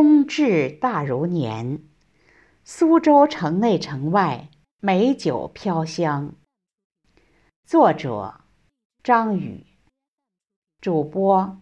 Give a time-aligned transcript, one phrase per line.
[0.00, 1.82] 冬至大如年，
[2.62, 6.36] 苏州城内城外美酒飘香。
[7.66, 8.42] 作者：
[9.02, 9.66] 张宇，
[10.80, 11.58] 主播：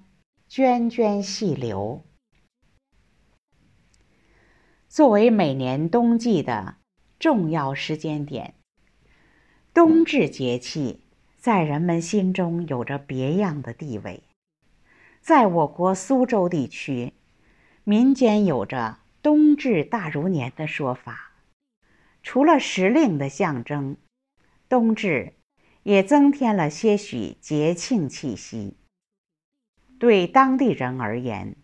[0.51, 2.05] 涓涓细流。
[4.87, 6.77] 作为每年冬季的
[7.19, 8.53] 重要时间点，
[9.73, 11.05] 冬至节气
[11.39, 14.25] 在人们心中有着别样的地位。
[15.23, 17.15] 在我国苏州地区。
[17.89, 21.31] 民间有着“冬至大如年”的说法，
[22.21, 23.97] 除了时令的象征，
[24.69, 25.35] 冬至
[25.85, 28.77] 也增添了些许节庆气息。
[30.01, 31.55] 对当地人而言，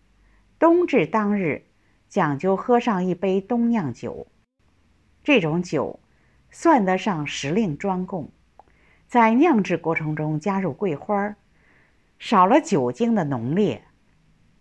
[0.57, 1.65] 冬至当日
[2.07, 4.27] 讲究喝上一杯冬酿酒，
[5.25, 5.99] 这种酒
[6.49, 8.31] 算得上时令专供。
[9.09, 11.35] 在酿制过程中加入桂花，
[12.17, 13.83] 少了酒精的浓烈。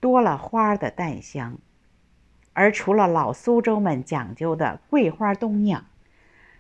[0.03, 1.59] 多了花的淡香，
[2.55, 5.87] 而除了老苏州们讲究的桂花冬酿，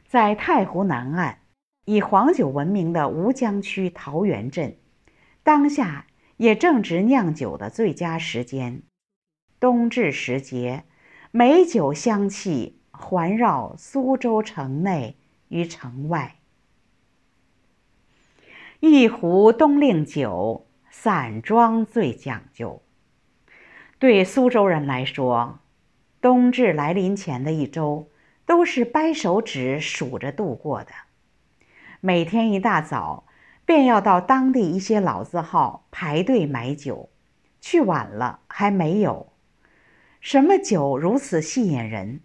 [0.06, 1.40] 在太湖南岸
[1.84, 4.76] 以黄酒闻名的吴江区桃源镇，
[5.42, 8.82] 当下也正值酿酒的最佳时间。
[9.58, 10.84] 冬至时节，
[11.32, 15.16] 美酒香气环绕苏州城内
[15.48, 16.36] 与城外，
[18.78, 22.80] 一壶冬令酒，散装最讲究。
[24.02, 25.60] 对苏州人来说，
[26.20, 28.10] 冬至来临前的一周
[28.44, 30.90] 都是掰手指数着度过的。
[32.00, 33.28] 每天一大早，
[33.64, 37.10] 便要到当地一些老字号排队买酒，
[37.60, 39.32] 去晚了还没有。
[40.20, 42.22] 什么酒如此吸引人？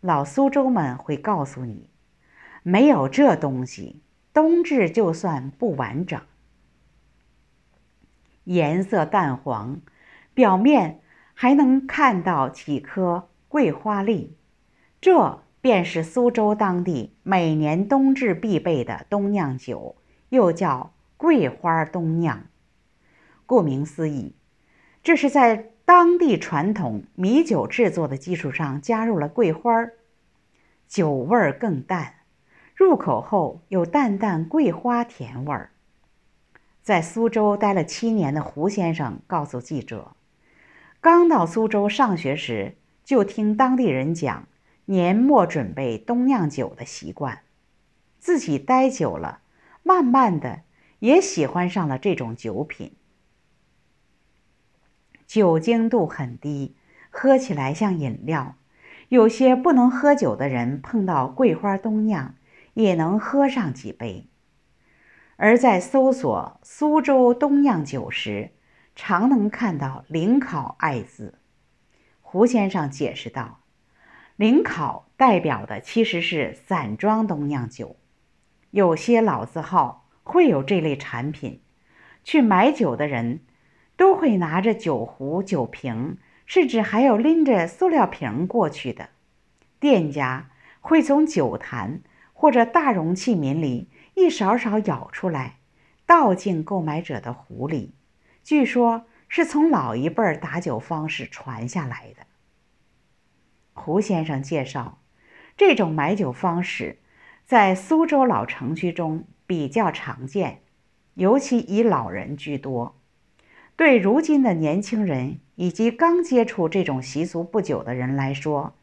[0.00, 1.90] 老苏州们会告诉你：
[2.62, 6.20] 没有这东西，冬至就算不完整。
[8.44, 9.80] 颜色淡黄，
[10.32, 11.00] 表面。
[11.40, 14.34] 还能看到几颗桂花粒，
[15.00, 19.94] 这便是苏州当地每年冬至必备的冬酿酒，
[20.30, 22.46] 又叫桂花冬酿。
[23.46, 24.34] 顾名思义，
[25.04, 29.86] 这是在当地传统米酒制作的基础上加入了桂花，
[30.88, 32.14] 酒味儿更淡，
[32.74, 35.70] 入口后有淡淡桂花甜味儿。
[36.82, 40.16] 在苏州待了七年的胡先生告诉记者。
[41.00, 44.48] 刚到苏州上学时，就听当地人讲
[44.86, 47.42] 年末准备冬酿酒的习惯，
[48.18, 49.40] 自己待久了，
[49.84, 50.62] 慢慢的
[50.98, 52.92] 也喜欢上了这种酒品。
[55.26, 56.74] 酒精度很低，
[57.10, 58.56] 喝起来像饮料，
[59.08, 62.34] 有些不能喝酒的人碰到桂花冬酿，
[62.74, 64.26] 也能喝上几杯。
[65.36, 68.50] 而在搜索苏州冬酿酒时，
[69.00, 71.38] 常能看到“临考”二字，
[72.20, 73.60] 胡先生解释道
[74.34, 77.94] ：“临考代表的其实是散装冬酿酒，
[78.72, 81.62] 有些老字号会有这类产品。
[82.24, 83.42] 去买酒的人
[83.96, 89.10] 都会拿着酒壶、酒瓶，甚至还有拎着塑料瓶过去的。
[89.78, 92.00] 店家会从酒坛
[92.32, 95.58] 或者大容器皿里一勺勺舀出来，
[96.04, 97.94] 倒进购买者的壶里。”
[98.48, 102.26] 据说是从老一辈打酒方式传下来的。
[103.74, 105.02] 胡先生介绍，
[105.54, 106.96] 这种买酒方式
[107.44, 110.62] 在苏州老城区中比较常见，
[111.12, 112.98] 尤其以老人居多。
[113.76, 118.78] 对如今的年轻人以及刚接触这种习俗不久的人来说，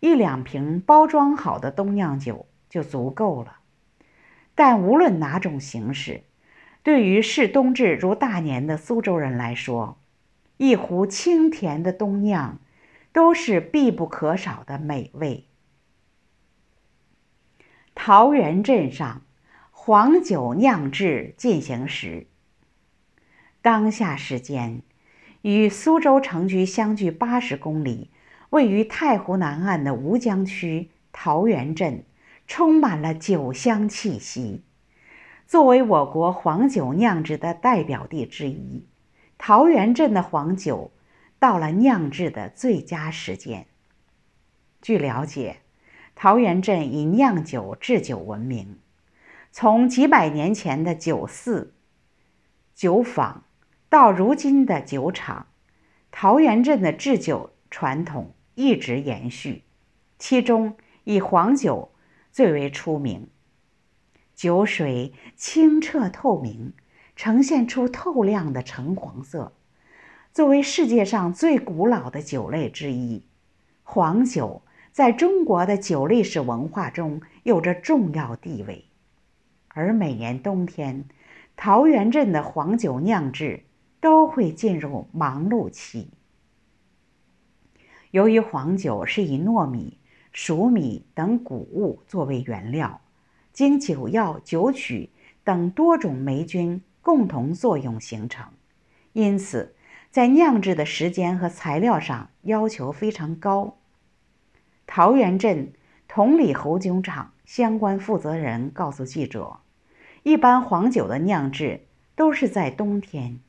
[0.00, 3.60] 一两瓶包装好的冬酿酒就足够了。
[4.54, 6.24] 但无论哪种形式，
[6.88, 9.98] 对于视冬至如大年的苏州人来说，
[10.56, 12.60] 一壶清甜的冬酿
[13.12, 15.44] 都是必不可少的美味。
[17.94, 19.20] 桃源镇上
[19.70, 22.26] 黄酒酿制进行时，
[23.60, 24.80] 当下时间
[25.42, 28.10] 与苏州城区相距八十公里，
[28.48, 32.02] 位于太湖南岸的吴江区桃源镇，
[32.46, 34.62] 充满了酒香气息。
[35.48, 38.86] 作为我国黄酒酿制的代表地之一，
[39.38, 40.92] 桃源镇的黄酒
[41.38, 43.66] 到了酿制的最佳时间。
[44.82, 45.60] 据了解，
[46.14, 48.78] 桃源镇以酿酒制酒闻名，
[49.50, 51.72] 从几百年前的酒肆、
[52.74, 53.44] 酒坊
[53.88, 55.46] 到如今的酒厂，
[56.10, 59.64] 桃源镇的制酒传统一直延续，
[60.18, 61.90] 其中以黄酒
[62.30, 63.30] 最为出名。
[64.38, 66.72] 酒水清澈透明，
[67.16, 69.52] 呈现出透亮的橙黄色，
[70.32, 73.24] 作为世界上最古老的酒类之一，
[73.82, 74.62] 黄酒
[74.92, 78.84] 在中国的酒历史文化中有着重要地位。
[79.70, 81.06] 而每年冬天，
[81.56, 83.64] 桃源镇的黄酒酿制
[84.00, 86.12] 都会进入忙碌期。
[88.12, 89.98] 由于黄酒是以糯米、
[90.32, 93.00] 黍米等谷物作为原料，
[93.58, 95.10] 经酒药、酒曲
[95.42, 98.52] 等多种霉菌共同作用形成，
[99.14, 99.74] 因此
[100.12, 103.78] 在酿制的时间和材料上要求非常高。
[104.86, 105.72] 桃源镇
[106.06, 109.58] 同里侯酒厂相关负责人告诉记者
[110.22, 113.40] ：“一般黄酒的酿制都是在冬天，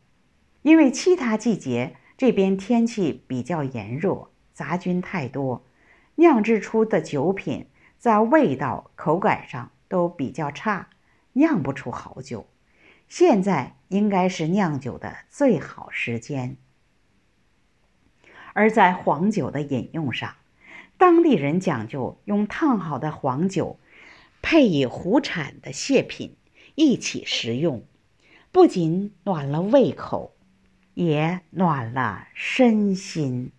[0.63, 5.63] 因为其他季节这边天气比较炎热。”杂菌太多，
[6.15, 7.67] 酿制出的酒品
[7.99, 10.89] 在味道、口感上都比较差，
[11.33, 12.47] 酿不出好酒。
[13.09, 16.55] 现在应该是酿酒的最好时间。
[18.53, 20.35] 而在黄酒的饮用上，
[20.97, 23.79] 当地人讲究用烫好的黄酒，
[24.41, 26.35] 配以湖产的蟹品
[26.75, 27.83] 一起食用，
[28.51, 30.35] 不仅暖了胃口，
[30.93, 33.51] 也暖了身心。